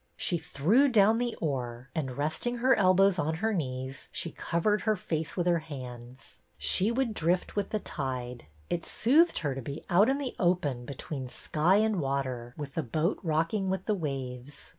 She 0.17 0.39
threw 0.39 0.89
down 0.89 1.19
the 1.19 1.35
oar 1.35 1.91
and, 1.93 2.17
resting 2.17 2.57
her 2.57 2.73
elbows 2.73 3.19
on 3.19 3.35
her 3.35 3.53
knees, 3.53 4.09
she 4.11 4.31
covered 4.31 4.81
her 4.81 4.95
face 4.95 5.37
with 5.37 5.45
her 5.45 5.59
hands. 5.59 6.39
She 6.57 6.89
would 6.91 7.13
drift 7.13 7.55
with 7.55 7.69
the 7.69 7.79
tide. 7.79 8.47
It 8.67 8.83
soothed 8.83 9.37
her 9.45 9.53
to 9.53 9.61
be 9.61 9.85
out 9.91 10.09
in 10.09 10.17
the 10.17 10.35
open 10.39 10.85
between 10.85 11.29
sky 11.29 11.75
and 11.75 12.01
water, 12.01 12.55
with 12.57 12.73
the 12.73 12.81
boat 12.81 13.19
rocking 13.21 13.69
with 13.69 13.85
the 13.85 13.93
waves. 13.93 14.69